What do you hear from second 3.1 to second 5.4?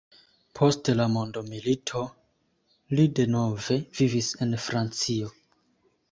denove vivis en Francio.